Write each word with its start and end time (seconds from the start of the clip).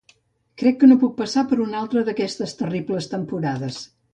Crec 0.61 0.79
que 0.83 0.89
no 0.91 0.97
puc 1.03 1.13
passar 1.19 1.45
per 1.51 1.59
una 1.67 1.77
altra 1.81 2.05
d’aquestes 2.09 2.59
terribles 2.63 3.11
temporades. 3.13 3.83